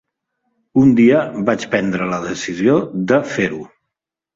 Un 0.83 0.89
dia 1.01 1.21
vaig 1.51 1.67
prendre 1.75 2.11
la 2.15 2.21
decisió 2.27 2.83
de 3.15 3.25
fer-ho. 3.39 3.67